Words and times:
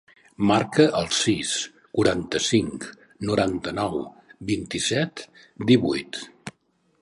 Marca 0.51 0.85
el 1.01 1.09
sis, 1.17 1.51
quaranta-cinc, 1.99 2.87
noranta-nou, 3.31 4.01
vint-i-set, 4.53 5.23
divuit. 5.73 6.21